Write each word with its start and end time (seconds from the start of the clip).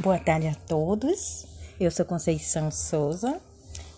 Boa 0.00 0.18
tarde 0.18 0.48
a 0.48 0.54
todos. 0.54 1.44
Eu 1.78 1.90
sou 1.90 2.06
Conceição 2.06 2.70
Souza 2.70 3.38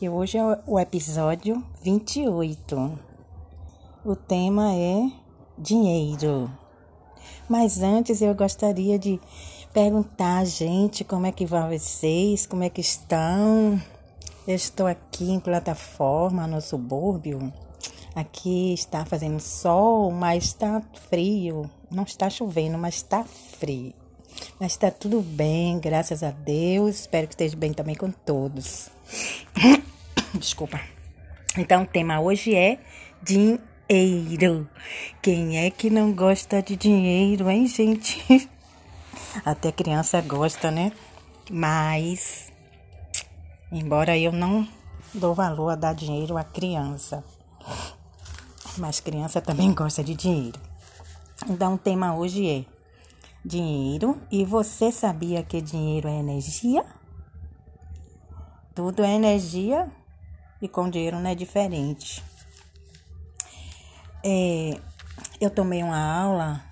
e 0.00 0.08
hoje 0.08 0.36
é 0.36 0.42
o 0.66 0.76
episódio 0.76 1.64
28. 1.80 2.98
O 4.04 4.16
tema 4.16 4.74
é 4.74 5.12
dinheiro. 5.56 6.50
Mas 7.48 7.80
antes 7.80 8.20
eu 8.20 8.34
gostaria 8.34 8.98
de 8.98 9.20
perguntar, 9.72 10.44
gente, 10.44 11.04
como 11.04 11.24
é 11.26 11.30
que 11.30 11.46
vai 11.46 11.78
vocês? 11.78 12.46
Como 12.46 12.64
é 12.64 12.68
que 12.68 12.80
estão? 12.80 13.80
Eu 14.44 14.56
estou 14.56 14.88
aqui 14.88 15.30
em 15.30 15.38
plataforma 15.38 16.48
no 16.48 16.60
subúrbio. 16.60 17.52
Aqui 18.12 18.74
está 18.74 19.04
fazendo 19.04 19.38
sol, 19.38 20.10
mas 20.10 20.46
está 20.46 20.82
frio. 21.08 21.70
Não 21.88 22.02
está 22.02 22.28
chovendo, 22.28 22.76
mas 22.76 22.96
está 22.96 23.22
frio. 23.22 24.01
Mas 24.62 24.74
está 24.74 24.92
tudo 24.92 25.20
bem, 25.20 25.80
graças 25.80 26.22
a 26.22 26.30
Deus. 26.30 27.00
Espero 27.00 27.26
que 27.26 27.34
esteja 27.34 27.56
bem 27.56 27.72
também 27.72 27.96
com 27.96 28.12
todos. 28.12 28.90
Desculpa. 30.38 30.80
Então, 31.58 31.82
o 31.82 31.86
tema 31.86 32.20
hoje 32.20 32.54
é 32.54 32.78
dinheiro. 33.20 34.70
Quem 35.20 35.58
é 35.58 35.68
que 35.68 35.90
não 35.90 36.12
gosta 36.12 36.62
de 36.62 36.76
dinheiro, 36.76 37.50
hein, 37.50 37.66
gente? 37.66 38.48
Até 39.44 39.72
criança 39.72 40.20
gosta, 40.20 40.70
né? 40.70 40.92
Mas, 41.50 42.52
embora 43.72 44.16
eu 44.16 44.30
não 44.30 44.64
dou 45.12 45.34
valor 45.34 45.70
a 45.70 45.74
dar 45.74 45.92
dinheiro 45.92 46.38
a 46.38 46.44
criança, 46.44 47.24
mas 48.78 49.00
criança 49.00 49.40
também 49.40 49.74
gosta 49.74 50.04
de 50.04 50.14
dinheiro. 50.14 50.60
Então, 51.48 51.74
o 51.74 51.78
tema 51.78 52.14
hoje 52.14 52.48
é 52.48 52.81
dinheiro. 53.44 54.20
E 54.30 54.44
você 54.44 54.90
sabia 54.92 55.42
que 55.42 55.60
dinheiro 55.60 56.08
é 56.08 56.18
energia? 56.18 56.84
Tudo 58.74 59.04
é 59.04 59.14
energia 59.14 59.90
e 60.60 60.68
com 60.68 60.88
dinheiro 60.88 61.18
não 61.18 61.28
é 61.28 61.34
diferente. 61.34 62.22
É, 64.24 64.78
eu 65.40 65.50
tomei 65.50 65.82
uma 65.82 65.98
aula 65.98 66.64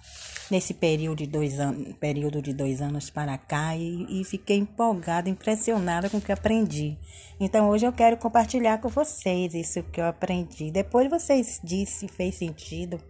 nesse 0.51 0.75
período 0.75 1.19
de 1.19 1.27
dois 1.27 1.61
anos, 1.61 1.95
período 1.95 2.43
de 2.43 2.53
dois 2.53 2.81
anos 2.81 3.09
para 3.11 3.37
cá 3.39 3.77
e, 3.77 4.21
e 4.21 4.25
fiquei 4.25 4.57
empolgada, 4.57 5.29
impressionada 5.29 6.11
com 6.11 6.19
o 6.19 6.21
que 6.21 6.33
aprendi. 6.33 6.99
Então 7.39 7.69
hoje 7.69 7.87
eu 7.87 7.93
quero 7.93 8.17
compartilhar 8.17 8.79
com 8.79 8.89
vocês 8.89 9.55
isso 9.55 9.83
que 9.85 10.01
eu 10.01 10.07
aprendi. 10.07 10.71
Depois 10.71 11.09
vocês 11.09 11.61
dizem 11.63 11.87
se 11.87 12.09
fez 12.09 12.37
sentido 12.37 13.01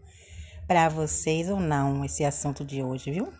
para 0.66 0.88
vocês 0.88 1.48
ou 1.48 1.58
não 1.58 2.05
esse 2.05 2.25
assunto 2.25 2.64
de 2.64 2.83
hoje, 2.83 3.11
viu? 3.11 3.39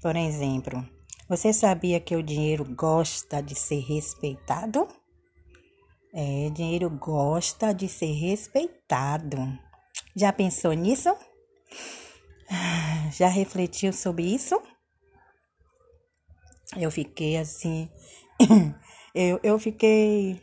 Por 0.00 0.16
exemplo, 0.16 0.82
você 1.28 1.52
sabia 1.52 2.00
que 2.00 2.16
o 2.16 2.22
dinheiro 2.22 2.64
gosta 2.64 3.42
de 3.42 3.54
ser 3.54 3.80
respeitado? 3.80 4.88
É, 6.12 6.48
dinheiro 6.50 6.88
gosta 6.88 7.72
de 7.74 7.86
ser 7.86 8.12
respeitado. 8.12 9.36
Já 10.16 10.32
pensou 10.32 10.72
nisso? 10.72 11.14
Já 13.12 13.28
refletiu 13.28 13.92
sobre 13.92 14.24
isso? 14.24 14.60
Eu 16.76 16.90
fiquei 16.90 17.36
assim. 17.36 17.90
eu, 19.14 19.38
eu 19.42 19.58
fiquei 19.58 20.40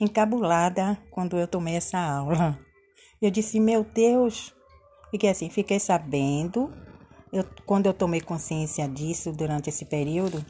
encabulada 0.00 0.98
quando 1.12 1.38
eu 1.38 1.46
tomei 1.46 1.76
essa 1.76 1.98
aula. 1.98 2.58
Eu 3.22 3.30
disse, 3.30 3.60
meu 3.60 3.84
Deus. 3.84 4.52
Fiquei 5.12 5.30
assim, 5.30 5.48
fiquei 5.48 5.78
sabendo 5.78 6.85
eu, 7.32 7.44
quando 7.64 7.86
eu 7.86 7.94
tomei 7.94 8.20
consciência 8.20 8.88
disso 8.88 9.32
durante 9.32 9.68
esse 9.68 9.84
período, 9.84 10.44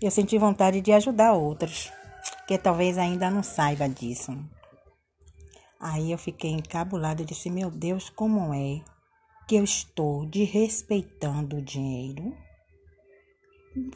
eu 0.00 0.10
senti 0.10 0.38
vontade 0.38 0.80
de 0.80 0.92
ajudar 0.92 1.32
outros, 1.32 1.92
que 2.46 2.56
talvez 2.56 2.96
ainda 2.96 3.30
não 3.30 3.42
saiba 3.42 3.88
disso. 3.88 4.36
Aí 5.78 6.12
eu 6.12 6.18
fiquei 6.18 6.50
encabulada 6.50 7.22
e 7.22 7.24
disse: 7.24 7.50
Meu 7.50 7.70
Deus, 7.70 8.10
como 8.10 8.52
é 8.54 8.82
que 9.48 9.56
eu 9.56 9.64
estou 9.64 10.26
desrespeitando 10.26 11.56
o 11.56 11.62
dinheiro? 11.62 12.36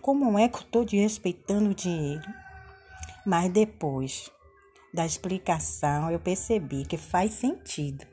Como 0.01 0.39
é 0.39 0.49
que 0.49 0.57
eu 0.57 0.61
estou 0.61 0.85
desrespeitando 0.85 1.71
o 1.71 1.75
dinheiro? 1.75 2.25
Mas 3.27 3.51
depois 3.53 4.31
da 4.93 5.05
explicação, 5.05 6.11
eu 6.11 6.21
percebi 6.21 6.85
que 6.85 6.97
faz 6.97 7.33
sentido. 7.33 8.07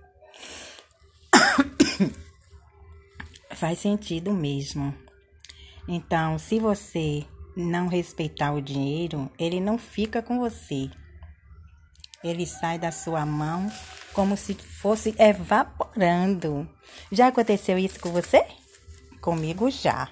faz 3.62 3.78
sentido 3.78 4.34
mesmo. 4.34 4.92
Então, 5.88 6.40
se 6.40 6.58
você 6.58 7.24
não 7.56 7.88
respeitar 7.88 8.52
o 8.54 8.62
dinheiro, 8.62 9.32
ele 9.38 9.60
não 9.60 9.78
fica 9.78 10.20
com 10.20 10.40
você. 10.40 10.90
Ele 12.24 12.48
sai 12.48 12.80
da 12.80 12.92
sua 12.92 13.24
mão 13.24 13.72
como 14.14 14.36
se 14.36 14.56
fosse 14.56 15.14
evaporando. 15.16 16.68
Já 17.12 17.28
aconteceu 17.28 17.78
isso 17.78 18.00
com 18.00 18.10
você? 18.10 18.44
Comigo 19.22 19.70
já. 19.70 20.10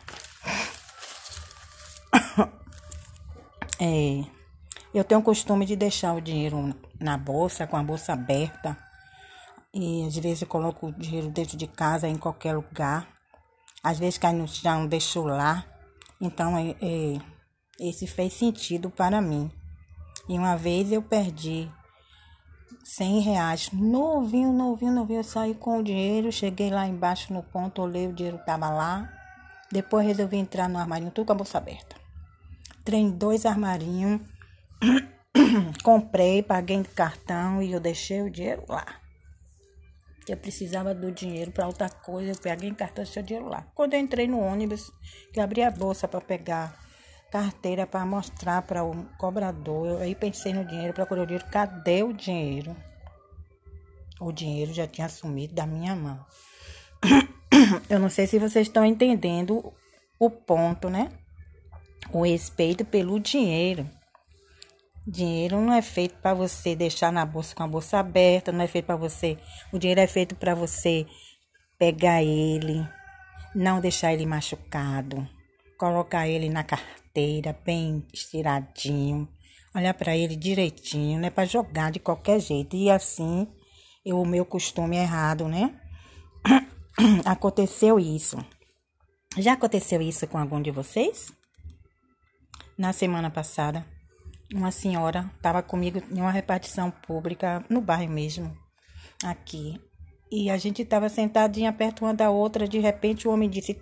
É, 3.81 4.25
eu 4.93 5.05
tenho 5.05 5.21
o 5.21 5.23
costume 5.23 5.65
de 5.65 5.73
deixar 5.73 6.13
o 6.13 6.19
dinheiro 6.19 6.75
na 6.99 7.17
bolsa, 7.17 7.65
com 7.65 7.77
a 7.77 7.81
bolsa 7.83 8.11
aberta. 8.11 8.77
E 9.73 10.05
às 10.05 10.17
vezes 10.17 10.41
eu 10.41 10.49
coloco 10.49 10.87
o 10.87 10.91
dinheiro 10.91 11.29
dentro 11.29 11.55
de 11.55 11.65
casa, 11.65 12.05
em 12.05 12.17
qualquer 12.17 12.55
lugar. 12.57 13.18
Às 13.83 13.97
vezes 13.97 14.17
cai 14.17 14.33
no 14.33 14.47
chão, 14.47 14.87
deixo 14.87 15.23
lá. 15.23 15.65
Então, 16.19 16.57
é, 16.57 16.75
é, 16.81 17.19
esse 17.79 18.05
fez 18.05 18.33
sentido 18.33 18.89
para 18.89 19.21
mim. 19.21 19.49
E 20.27 20.37
uma 20.37 20.55
vez 20.55 20.91
eu 20.91 21.01
perdi 21.01 21.71
100 22.83 23.19
reais, 23.21 23.69
novinho, 23.71 24.51
novinho, 24.51 24.91
novinho. 24.91 25.19
Eu 25.19 25.23
saí 25.23 25.55
com 25.55 25.79
o 25.79 25.83
dinheiro, 25.83 26.31
cheguei 26.31 26.69
lá 26.69 26.85
embaixo 26.85 27.33
no 27.33 27.41
ponto, 27.41 27.81
olhei, 27.81 28.07
o 28.07 28.13
dinheiro 28.13 28.37
estava 28.37 28.69
lá. 28.69 29.09
Depois 29.71 30.05
resolvi 30.05 30.37
entrar 30.37 30.67
no 30.67 30.77
armarinho, 30.77 31.11
tudo 31.11 31.27
com 31.27 31.33
a 31.33 31.35
bolsa 31.35 31.57
aberta. 31.57 31.95
Trem 32.83 33.11
dois 33.11 33.45
armarinhos, 33.45 34.21
comprei, 35.83 36.43
paguei 36.43 36.81
de 36.81 36.89
cartão 36.89 37.61
e 37.61 37.71
eu 37.71 37.79
deixei 37.79 38.21
o 38.21 38.29
dinheiro 38.29 38.65
lá 38.67 38.98
eu 40.31 40.37
precisava 40.37 40.93
do 40.93 41.11
dinheiro 41.11 41.51
para 41.51 41.67
outra 41.67 41.89
coisa, 41.89 42.31
eu 42.31 42.37
peguei 42.37 42.69
em 42.69 42.73
cartão 42.73 43.05
seu 43.05 43.23
dinheiro 43.23 43.49
lá. 43.49 43.67
Quando 43.73 43.93
eu 43.93 43.99
entrei 43.99 44.27
no 44.27 44.39
ônibus, 44.39 44.91
que 45.33 45.39
abri 45.39 45.63
a 45.63 45.71
bolsa 45.71 46.07
para 46.07 46.21
pegar 46.21 46.77
carteira 47.31 47.85
para 47.85 48.05
mostrar 48.05 48.63
para 48.63 48.83
o 48.83 49.05
cobrador, 49.17 49.87
eu 49.87 49.97
aí 49.99 50.15
pensei 50.15 50.53
no 50.53 50.65
dinheiro, 50.65 50.93
procurei 50.93 51.23
o 51.23 51.27
dinheiro, 51.27 51.45
cadê 51.51 52.03
o 52.03 52.11
dinheiro? 52.11 52.75
O 54.19 54.31
dinheiro 54.31 54.73
já 54.73 54.87
tinha 54.87 55.07
sumido 55.07 55.53
da 55.53 55.65
minha 55.65 55.95
mão. 55.95 56.25
Eu 57.89 57.99
não 57.99 58.09
sei 58.09 58.27
se 58.27 58.39
vocês 58.39 58.67
estão 58.67 58.85
entendendo 58.85 59.73
o 60.19 60.29
ponto, 60.29 60.89
né? 60.89 61.09
O 62.11 62.23
respeito 62.23 62.83
pelo 62.83 63.19
dinheiro. 63.19 63.89
Dinheiro 65.11 65.59
não 65.59 65.73
é 65.73 65.81
feito 65.81 66.19
para 66.21 66.35
você 66.35 66.75
deixar 66.75 67.11
na 67.11 67.25
bolsa 67.25 67.55
com 67.55 67.63
a 67.63 67.67
bolsa 67.67 67.97
aberta, 67.97 68.51
não 68.51 68.63
é 68.63 68.67
feito 68.67 68.85
para 68.85 68.95
você. 68.95 69.39
O 69.73 69.79
dinheiro 69.79 69.99
é 69.99 70.05
feito 70.05 70.35
para 70.35 70.53
você 70.53 71.07
pegar 71.79 72.21
ele, 72.21 72.87
não 73.55 73.81
deixar 73.81 74.13
ele 74.13 74.27
machucado, 74.27 75.27
colocar 75.79 76.27
ele 76.27 76.47
na 76.47 76.63
carteira 76.63 77.57
bem 77.65 78.05
estiradinho, 78.13 79.27
olhar 79.73 79.95
para 79.95 80.15
ele 80.15 80.35
direitinho, 80.35 81.19
não 81.19 81.27
é 81.27 81.31
para 81.31 81.45
jogar 81.45 81.91
de 81.91 81.97
qualquer 81.97 82.39
jeito. 82.39 82.75
E 82.75 82.91
assim, 82.91 83.47
eu, 84.05 84.21
o 84.21 84.27
meu 84.27 84.45
costume 84.45 84.95
é 84.95 85.01
errado, 85.01 85.47
né? 85.47 85.73
Aconteceu 87.25 87.99
isso. 87.99 88.37
Já 89.39 89.53
aconteceu 89.53 90.03
isso 90.03 90.27
com 90.27 90.37
algum 90.37 90.61
de 90.61 90.69
vocês? 90.69 91.33
Na 92.77 92.93
semana 92.93 93.31
passada 93.31 93.83
uma 94.53 94.71
senhora 94.71 95.29
estava 95.35 95.61
comigo 95.61 96.01
em 96.11 96.19
uma 96.19 96.31
repartição 96.31 96.89
pública 96.89 97.63
no 97.69 97.81
bairro 97.81 98.11
mesmo, 98.11 98.55
aqui. 99.23 99.79
E 100.31 100.49
a 100.49 100.57
gente 100.57 100.81
estava 100.81 101.09
sentadinha 101.09 101.73
perto 101.73 102.05
uma 102.05 102.13
da 102.13 102.29
outra, 102.29 102.67
de 102.67 102.79
repente 102.79 103.27
o 103.27 103.31
homem 103.31 103.49
disse: 103.49 103.79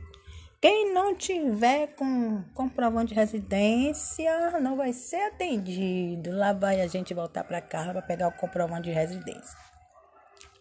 "Quem 0.62 0.94
não 0.94 1.16
tiver 1.16 1.88
com 1.96 2.44
comprovante 2.54 3.10
de 3.10 3.16
residência 3.16 4.60
não 4.60 4.76
vai 4.78 4.94
ser 4.94 5.28
atendido. 5.28 6.32
Lá 6.32 6.54
vai 6.54 6.82
a 6.82 6.88
gente 6.88 7.14
voltar 7.14 7.44
para 7.44 7.62
casa 7.62 7.92
para 7.92 8.02
pegar 8.02 8.28
o 8.30 8.38
comprovante 8.38 8.84
de 8.84 8.92
residência." 8.92 9.58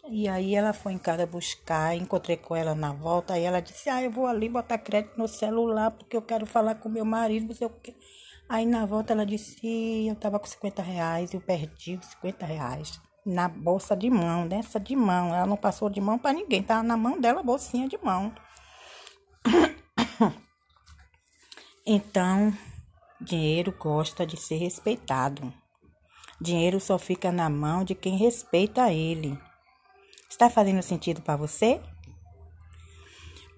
E 0.09 0.29
aí 0.29 0.55
ela 0.55 0.73
foi 0.73 0.93
em 0.93 0.99
casa 0.99 1.27
buscar, 1.27 1.97
encontrei 1.97 2.37
com 2.37 2.55
ela 2.55 2.77
na 2.77 2.93
volta, 2.93 3.35
aí 3.35 3.43
ela 3.43 3.61
disse: 3.61 3.89
"Ah, 3.89 4.03
eu 4.03 4.11
vou 4.11 4.27
ali 4.27 4.49
botar 4.49 4.79
crédito 4.79 5.19
no 5.19 5.27
celular 5.27 5.91
porque 5.91 6.17
eu 6.17 6.23
quero 6.23 6.47
falar 6.47 6.77
com 6.77 6.89
meu 6.89 7.05
marido, 7.05 7.49
não 7.49 7.55
sei 7.57 7.67
o 7.67 7.71
quê." 7.71 7.95
Aí 8.49 8.65
na 8.65 8.87
volta 8.87 9.13
ela 9.13 9.27
disse 9.27 10.07
eu 10.07 10.15
tava 10.15 10.39
com 10.39 10.47
50 10.47 10.81
reais 10.83 11.35
eu 11.35 11.41
perdi 11.41 11.97
os 11.97 12.07
50 12.07 12.47
reais 12.47 13.01
na 13.25 13.49
bolsa 13.49 13.97
de 13.97 14.09
mão, 14.09 14.47
dessa 14.47 14.79
de 14.79 14.95
mão. 14.95 15.35
Ela 15.35 15.47
não 15.47 15.57
passou 15.57 15.91
de 15.91 16.01
mão 16.01 16.17
para 16.19 16.33
ninguém, 16.33 16.63
tava 16.63 16.83
na 16.85 16.97
mão 16.97 17.21
dela, 17.21 17.43
bolsinha 17.43 17.89
de 17.89 17.99
mão. 17.99 18.33
Então, 21.89 22.53
Dinheiro 23.21 23.73
gosta 23.73 24.27
de 24.27 24.37
ser 24.37 24.57
respeitado. 24.57 25.53
Dinheiro 26.41 26.79
só 26.79 26.99
fica 26.99 27.33
na 27.33 27.49
mão 27.49 27.83
de 27.83 27.95
quem 27.95 28.17
respeita 28.17 28.93
ele. 28.93 29.39
Está 30.29 30.51
fazendo 30.51 30.83
sentido 30.83 31.23
para 31.23 31.37
você? 31.37 31.81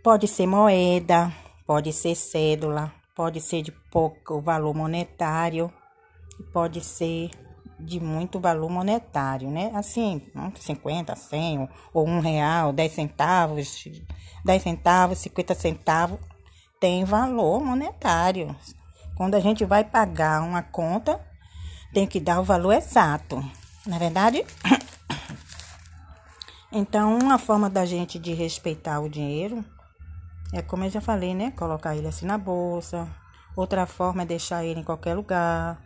Pode 0.03 0.29
ser 0.29 0.47
moeda, 0.47 1.33
pode 1.67 1.93
ser 1.93 2.15
cédula, 2.15 2.95
pode 3.19 3.41
ser 3.41 3.63
de 3.63 3.73
pouco 3.73 4.41
valor 4.41 4.73
monetário, 4.73 5.73
pode 6.53 6.81
ser 6.81 7.31
de 7.77 7.99
muito 7.99 8.39
valor 8.39 8.71
monetário, 8.71 9.51
né? 9.51 9.73
Assim, 9.75 10.23
50, 10.55 11.17
100 11.17 11.69
ou 11.93 12.07
um 12.07 12.21
real, 12.21 12.73
10 12.73 12.93
centavos, 12.93 13.85
10 14.45 14.63
centavos, 14.63 15.19
50 15.19 15.53
centavos, 15.57 16.21
tem 16.79 17.05
valor 17.05 17.61
monetário. 17.61 18.55
Quando 19.17 19.35
a 19.35 19.41
gente 19.41 19.65
vai 19.65 19.83
pagar 19.83 20.41
uma 20.41 20.63
conta, 20.63 21.21
tem 21.93 22.07
que 22.07 22.21
dar 22.21 22.39
o 22.39 22.45
valor 22.45 22.73
exato, 22.73 23.45
não 23.85 23.97
é 23.97 23.99
verdade? 23.99 24.47
Então, 26.71 27.19
uma 27.19 27.39
forma 27.39 27.71
da 27.71 27.87
gente 27.87 28.19
de 28.19 28.35
respeitar 28.35 29.01
o 29.01 29.09
dinheiro 29.09 29.65
é 30.53 30.63
como 30.63 30.85
eu 30.85 30.91
já 30.91 31.01
falei, 31.01 31.35
né? 31.35 31.51
Colocar 31.51 31.97
ele 31.97 32.09
assim 32.09 32.27
na 32.27 32.39
bolsa. 32.39 33.09
Outra 33.55 33.87
forma 33.87 34.23
é 34.23 34.27
deixar 34.27 34.65
ele 34.65 34.81
em 34.81 34.85
qualquer 34.85 35.15
lugar. 35.15 35.83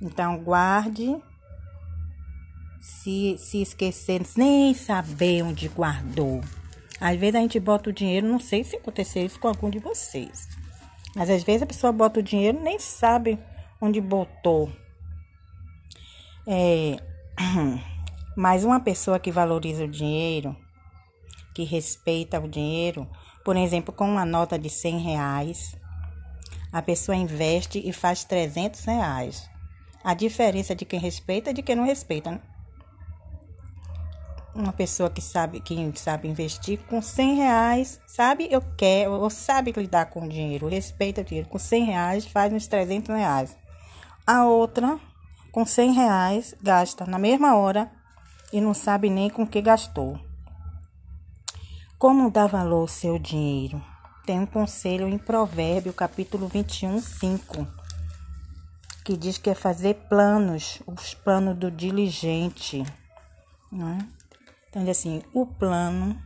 Então, 0.00 0.38
guarde. 0.38 1.16
Se, 2.80 3.36
se 3.38 3.60
esquecer, 3.60 4.22
nem 4.36 4.72
saber 4.72 5.42
onde 5.42 5.68
guardou. 5.68 6.40
Às 7.00 7.18
vezes 7.18 7.34
a 7.34 7.40
gente 7.40 7.60
bota 7.60 7.90
o 7.90 7.92
dinheiro, 7.92 8.26
não 8.26 8.40
sei 8.40 8.64
se 8.64 8.76
aconteceu 8.76 9.24
isso 9.24 9.38
com 9.38 9.48
algum 9.48 9.68
de 9.68 9.78
vocês. 9.78 10.48
Mas 11.14 11.30
às 11.30 11.42
vezes 11.42 11.62
a 11.62 11.66
pessoa 11.66 11.92
bota 11.92 12.20
o 12.20 12.22
dinheiro 12.22 12.60
nem 12.60 12.78
sabe 12.78 13.38
onde 13.80 14.00
botou. 14.00 14.72
É, 16.46 16.96
mas 18.36 18.64
uma 18.64 18.80
pessoa 18.80 19.18
que 19.18 19.30
valoriza 19.30 19.84
o 19.84 19.88
dinheiro, 19.88 20.56
que 21.54 21.64
respeita 21.64 22.40
o 22.40 22.48
dinheiro, 22.48 23.08
por 23.48 23.56
exemplo, 23.56 23.94
com 23.94 24.04
uma 24.04 24.26
nota 24.26 24.58
de 24.58 24.68
100 24.68 24.98
reais, 24.98 25.74
a 26.70 26.82
pessoa 26.82 27.16
investe 27.16 27.78
e 27.82 27.94
faz 27.94 28.22
300 28.22 28.84
reais. 28.84 29.48
A 30.04 30.12
diferença 30.12 30.74
de 30.74 30.84
quem 30.84 31.00
respeita 31.00 31.48
e 31.48 31.54
de 31.54 31.62
quem 31.62 31.74
não 31.74 31.86
respeita. 31.86 32.32
Né? 32.32 32.40
Uma 34.54 34.70
pessoa 34.70 35.08
que 35.08 35.22
sabe, 35.22 35.60
que 35.60 35.74
sabe 35.98 36.28
investir 36.28 36.78
com 36.90 37.00
100 37.00 37.36
reais, 37.36 37.98
sabe 38.06 38.48
eu 38.50 38.60
quero, 38.76 39.12
ou 39.12 39.30
sabe 39.30 39.72
lidar 39.72 40.10
com 40.10 40.26
o 40.26 40.28
dinheiro, 40.28 40.68
respeita 40.68 41.22
o 41.22 41.24
dinheiro, 41.24 41.48
com 41.48 41.58
100 41.58 41.84
reais 41.84 42.26
faz 42.26 42.52
uns 42.52 42.66
300 42.66 43.16
reais. 43.16 43.56
A 44.26 44.44
outra 44.44 45.00
com 45.50 45.64
100 45.64 45.92
reais, 45.94 46.54
gasta 46.62 47.06
na 47.06 47.18
mesma 47.18 47.56
hora 47.56 47.90
e 48.52 48.60
não 48.60 48.74
sabe 48.74 49.08
nem 49.08 49.30
com 49.30 49.46
que 49.46 49.62
gastou. 49.62 50.27
Como 51.98 52.30
dar 52.30 52.46
valor 52.46 52.82
ao 52.82 52.88
seu 52.88 53.18
dinheiro? 53.18 53.82
Tem 54.24 54.38
um 54.38 54.46
conselho 54.46 55.08
em 55.08 55.18
Provérbio, 55.18 55.92
capítulo 55.92 56.46
21, 56.46 57.00
5, 57.00 57.66
que 59.04 59.16
diz 59.16 59.38
que 59.38 59.50
é 59.50 59.54
fazer 59.54 59.94
planos, 60.08 60.80
os 60.86 61.14
planos 61.14 61.56
do 61.56 61.70
diligente. 61.70 62.84
Né? 63.72 63.98
Então, 64.68 64.88
assim, 64.88 65.22
o 65.34 65.44
plano, 65.46 66.16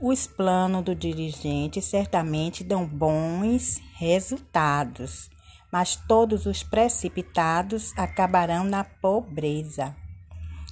os 0.00 0.26
planos 0.26 0.84
do 0.84 0.94
dirigente 0.94 1.80
certamente 1.80 2.64
dão 2.64 2.86
bons 2.86 3.80
resultados 3.94 5.30
mas 5.72 5.96
todos 5.96 6.44
os 6.44 6.62
precipitados 6.62 7.96
acabarão 7.96 8.62
na 8.62 8.84
pobreza. 8.84 9.96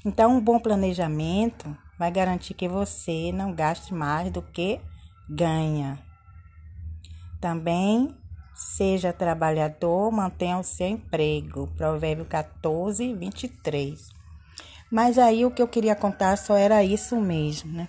Então, 0.05 0.37
um 0.37 0.41
bom 0.41 0.61
planejamento 0.61 1.75
vai 2.01 2.11
garantir 2.11 2.55
que 2.55 2.67
você 2.67 3.31
não 3.31 3.55
gaste 3.55 3.93
mais 3.93 4.33
do 4.33 4.41
que 4.41 4.81
ganha. 5.29 6.03
Também 7.39 8.17
seja 8.55 9.13
trabalhador, 9.13 10.11
mantenha 10.11 10.57
o 10.57 10.65
seu 10.65 10.89
emprego. 10.89 11.67
Provérbio 11.77 12.25
14, 12.25 13.13
23. 13.13 14.09
Mas 14.91 15.19
aí 15.19 15.45
o 15.45 15.51
que 15.51 15.61
eu 15.61 15.69
queria 15.69 15.95
contar 15.95 16.39
só 16.39 16.57
era 16.57 16.83
isso 16.83 17.21
mesmo, 17.21 17.71
né? 17.71 17.87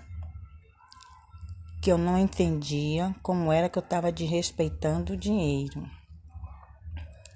Que 1.81 1.89
eu 1.89 1.97
não 1.97 2.17
entendia 2.17 3.15
como 3.23 3.49
era 3.49 3.69
que 3.69 3.79
eu 3.79 3.83
estava 3.83 4.11
desrespeitando 4.11 5.13
o 5.13 5.17
dinheiro 5.17 5.89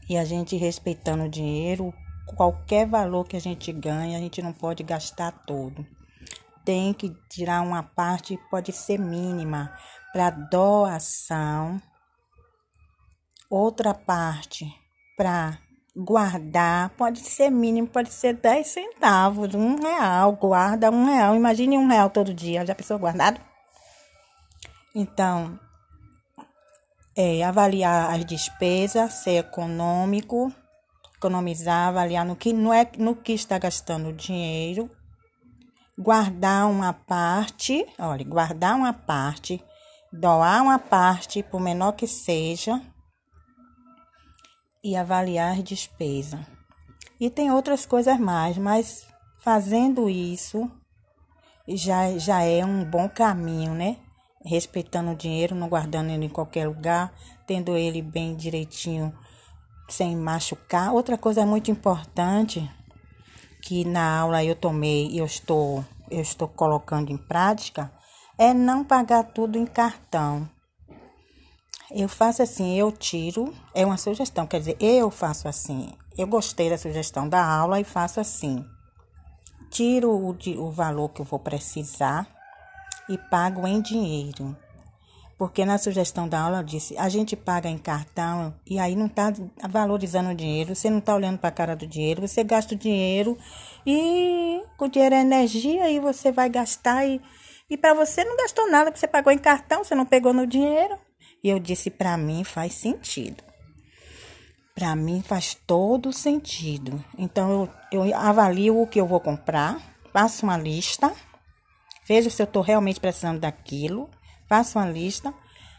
e 0.10 0.18
a 0.18 0.26
gente 0.26 0.58
respeitando 0.58 1.24
o 1.24 1.30
dinheiro, 1.30 1.94
qualquer 2.36 2.86
valor 2.86 3.26
que 3.26 3.38
a 3.38 3.42
gente 3.42 3.72
ganha, 3.72 4.18
a 4.18 4.22
gente 4.22 4.42
não 4.42 4.52
pode 4.52 4.84
gastar 4.84 5.32
todo. 5.32 5.86
Tem 6.66 6.94
que 6.94 7.16
tirar 7.30 7.62
uma 7.62 7.84
parte, 7.84 8.40
pode 8.50 8.72
ser 8.72 8.98
mínima, 8.98 9.72
para 10.12 10.32
doação, 10.32 11.80
outra 13.50 13.94
parte 13.94 14.66
para 15.16 15.60
guardar, 15.96 16.90
pode 16.92 17.20
ser 17.20 17.50
mínimo, 17.50 17.88
pode 17.88 18.12
ser 18.12 18.34
10 18.34 18.68
centavos, 18.68 19.56
um 19.56 19.76
real, 19.76 20.34
guarda 20.34 20.92
um 20.92 21.06
real. 21.06 21.36
Imagine 21.36 21.78
um 21.78 21.88
real 21.88 22.10
todo 22.10 22.34
dia, 22.34 22.66
já 22.66 22.76
pensou 22.76 23.00
guardado? 23.00 23.40
Então, 24.94 25.60
é, 27.16 27.44
avaliar 27.44 28.14
as 28.14 28.26
despesas, 28.26 29.14
ser 29.14 29.38
econômico, 29.38 30.52
economizar, 31.16 31.88
avaliar 31.88 32.26
no 32.26 32.36
que 32.36 32.52
não 32.52 32.74
é 32.74 32.90
no 32.98 33.16
que 33.16 33.34
está 33.34 33.58
gastando 33.58 34.10
o 34.10 34.14
dinheiro, 34.14 34.92
guardar 35.98 36.68
uma 36.70 36.94
parte, 36.94 37.86
olha, 37.98 38.24
guardar 38.24 38.76
uma 38.76 38.94
parte, 38.94 39.64
doar 40.12 40.62
uma 40.64 40.80
parte, 40.80 41.44
por 41.44 41.60
menor 41.60 41.94
que 41.94 42.08
seja, 42.08 42.82
e 44.84 44.96
avaliar 44.96 45.54
as 45.54 45.64
despesas. 45.64 46.40
E 47.20 47.30
tem 47.30 47.52
outras 47.52 47.86
coisas 47.86 48.20
mais, 48.20 48.58
mas 48.58 49.08
fazendo 49.40 50.10
isso 50.10 50.70
já, 51.68 52.18
já 52.18 52.42
é 52.42 52.64
um 52.66 52.84
bom 52.84 53.08
caminho, 53.10 53.74
né? 53.74 53.98
respeitando 54.46 55.12
o 55.12 55.16
dinheiro, 55.16 55.56
não 55.56 55.68
guardando 55.68 56.12
ele 56.12 56.26
em 56.26 56.30
qualquer 56.30 56.68
lugar, 56.68 57.12
tendo 57.48 57.76
ele 57.76 58.02
bem 58.02 58.36
direitinho, 58.36 59.12
sem 59.90 60.16
machucar. 60.16 60.94
Outra 60.94 61.18
coisa 61.18 61.46
muito 61.46 61.72
importante 61.72 62.70
que 63.66 63.84
na 63.84 64.20
aula 64.20 64.44
eu 64.44 64.56
tomei 64.56 65.08
e 65.08 65.18
eu 65.18 65.26
estou, 65.26 65.84
eu 66.12 66.22
estou 66.22 66.48
colocando 66.48 67.12
em 67.12 67.18
prática 67.18 67.92
é 68.38 68.54
não 68.54 68.84
pagar 68.84 69.24
tudo 69.24 69.58
em 69.58 69.66
cartão. 69.66 70.48
Eu 71.90 72.08
faço 72.08 72.44
assim, 72.44 72.78
eu 72.78 72.92
tiro, 72.92 73.54
é 73.74 73.84
uma 73.84 73.98
sugestão, 73.98 74.46
quer 74.46 74.60
dizer, 74.60 74.78
eu 74.80 75.10
faço 75.10 75.48
assim. 75.48 75.92
Eu 76.16 76.28
gostei 76.28 76.70
da 76.70 76.78
sugestão 76.78 77.28
da 77.28 77.44
aula 77.44 77.80
e 77.80 77.84
faço 77.84 78.20
assim. 78.20 78.64
Tiro 79.72 80.12
o, 80.12 80.38
o 80.60 80.72
valor 80.72 81.10
que 81.10 81.22
eu 81.22 81.26
vou 81.26 81.40
precisar 81.40 82.28
e 83.10 83.18
pago 83.18 83.66
em 83.66 83.82
dinheiro. 83.82 84.56
Porque 85.38 85.66
na 85.66 85.78
sugestão 85.78 86.30
da 86.30 86.40
aula 86.40 86.64
disse, 86.64 86.98
a 86.98 87.10
gente 87.10 87.36
paga 87.36 87.68
em 87.68 87.78
cartão 87.78 88.56
e 88.66 88.80
aí 88.80 88.96
não 88.96 89.08
está 89.08 89.34
valorizando 89.70 90.30
o 90.30 90.36
dinheiro, 90.36 90.74
você 90.74 90.90
não 90.90 91.00
está 91.00 91.14
olhando 91.14 91.38
para 91.38 91.50
a 91.50 91.52
cara 91.52 91.76
do 91.76 91.86
dinheiro, 91.86 92.26
você 92.26 92.42
gasta 92.44 92.74
o 92.74 92.78
dinheiro 92.78 93.38
e 93.86 94.62
o 94.80 94.88
dinheiro 94.88 95.14
é 95.14 95.22
energia 95.22 95.90
e 95.90 96.00
você 96.00 96.32
vai 96.32 96.50
gastar 96.50 97.06
e, 97.06 97.22
e 97.70 97.78
para 97.78 97.94
você 97.94 98.24
não 98.24 98.38
gastou 98.38 98.72
nada, 98.72 98.86
porque 98.86 99.00
você 99.00 99.08
pagou 99.08 99.34
em 99.34 99.38
cartão, 99.38 99.84
você 99.84 99.94
não 99.94 100.06
pegou 100.06 100.34
no 100.34 100.48
dinheiro. 100.48 100.98
E 101.44 101.50
eu 101.50 101.60
disse, 101.60 101.90
para 101.90 102.16
mim 102.16 102.46
faz 102.46 102.74
sentido. 102.74 103.44
Para 104.74 104.96
mim 104.96 105.22
faz 105.22 105.54
todo 105.68 106.14
sentido. 106.14 107.04
Então 107.18 107.70
eu, 107.92 108.06
eu 108.08 108.16
avalio 108.16 108.82
o 108.82 108.88
que 108.88 109.02
eu 109.02 109.06
vou 109.06 109.20
comprar, 109.20 109.82
faço 110.14 110.46
uma 110.46 110.58
lista 110.58 111.14
Veja 112.08 112.30
se 112.30 112.42
eu 112.42 112.46
estou 112.46 112.62
realmente 112.62 113.00
precisando 113.00 113.40
daquilo. 113.40 114.10
Faço 114.48 114.78
uma 114.78 114.90
lista, 114.90 115.34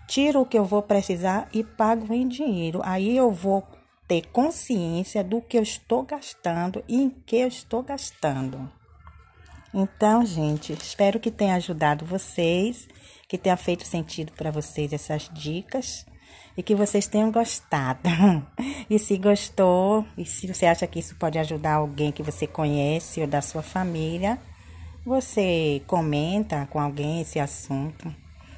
tiro 0.07 0.41
o 0.41 0.47
que 0.47 0.59
eu 0.59 0.65
vou 0.65 0.83
precisar 0.83 1.49
e 1.53 1.63
pago 1.63 2.13
em 2.13 2.27
dinheiro. 2.27 2.81
Aí 2.85 3.17
eu 3.17 3.31
vou 3.31 3.67
ter 4.09 4.27
consciência 4.29 5.23
do 5.25 5.41
que 5.41 5.59
eu 5.59 5.63
estou 5.63 6.03
gastando 6.03 6.83
e 6.89 7.03
em 7.03 7.11
que 7.11 7.37
eu 7.37 7.49
estou 7.49 7.83
gastando. 7.83 8.71
Então, 9.75 10.25
gente, 10.25 10.73
espero 10.73 11.21
que 11.21 11.31
tenha 11.31 11.57
ajudado 11.57 12.07
vocês, 12.07 12.89
que 13.29 13.37
tenha 13.37 13.57
feito 13.57 13.87
sentido 13.87 14.33
para 14.33 14.51
vocês 14.51 14.93
essas 14.93 15.29
dicas 15.33 16.07
e 16.57 16.63
que 16.63 16.75
vocês 16.75 17.07
tenham 17.07 17.31
gostado. 17.31 18.01
E 18.89 19.01
se 19.01 19.19
gostou, 19.19 20.07
e 20.17 20.25
se 20.25 20.47
você 20.47 20.65
acha 20.65 20.87
que 20.87 21.01
isso 21.01 21.17
pode 21.17 21.37
ajudar 21.41 21.75
alguém 21.75 22.13
que 22.13 22.23
você 22.23 22.47
conhece 22.47 23.21
ou 23.21 23.27
da 23.27 23.43
sua 23.43 23.61
família, 23.61 24.39
você 25.05 25.83
comenta 25.89 26.67
com 26.67 26.79
alguém 26.79 27.21
esse 27.21 27.41
assunto, 27.41 28.15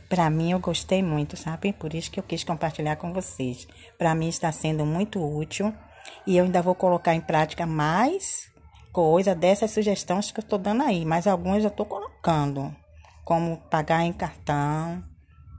para 0.09 0.31
mim 0.31 0.53
eu 0.53 0.59
gostei 0.59 1.03
muito, 1.03 1.37
sabe? 1.37 1.73
Por 1.73 1.95
isso 1.95 2.11
que 2.11 2.19
eu 2.19 2.25
quis 2.25 2.43
compartilhar 2.43 2.97
com 2.97 3.13
vocês. 3.13 3.69
Para 3.97 4.15
mim 4.15 4.29
está 4.29 4.51
sendo 4.51 4.87
muito 4.87 5.23
útil 5.23 5.73
e 6.27 6.37
eu 6.37 6.45
ainda 6.45 6.63
vou 6.63 6.75
colocar 6.75 7.15
em 7.15 7.21
prática 7.21 7.67
mais 7.67 8.51
coisa 8.93 9.35
dessas 9.35 9.71
sugestões 9.71 10.33
que 10.33 10.41
eu 10.41 10.43
estou 10.43 10.59
dando 10.59 10.83
aí, 10.83 11.05
mas 11.05 11.27
algumas 11.27 11.63
eu 11.63 11.69
estou 11.69 11.87
colocando, 11.87 12.75
como 13.25 13.59
pagar 13.71 14.03
em 14.05 14.13
cartão, 14.13 15.03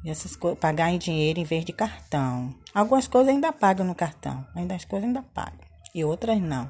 essas 0.06 0.38
pagar 0.60 0.90
em 0.90 0.98
dinheiro 0.98 1.40
em 1.40 1.44
vez 1.44 1.64
de 1.64 1.72
cartão. 1.72 2.54
Algumas 2.74 3.08
coisas 3.08 3.34
ainda 3.34 3.54
pagam 3.54 3.86
no 3.86 3.96
cartão, 3.96 4.46
ainda 4.56 4.76
as 4.76 4.84
coisas 4.84 5.08
ainda 5.08 5.22
pagam 5.22 5.60
e 5.94 6.04
outras 6.04 6.42
não. 6.42 6.70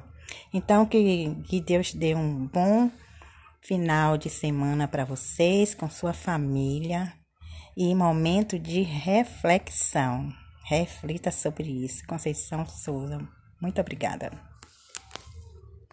Então 0.52 0.86
que, 0.86 1.34
que 1.48 1.60
Deus 1.60 1.92
dê 1.94 2.14
um 2.14 2.46
bom 2.46 2.90
final 3.62 4.16
de 4.16 4.30
semana 4.30 4.86
para 4.86 5.04
vocês 5.04 5.74
com 5.74 5.88
sua 5.88 6.12
família 6.12 7.12
e 7.76 7.94
momento 7.94 8.58
de 8.58 8.82
reflexão. 8.82 10.32
Reflita 10.64 11.30
sobre 11.30 11.68
isso. 11.68 12.06
Conceição 12.06 12.66
Souza. 12.66 13.20
Muito 13.60 13.80
obrigada. 13.80 14.49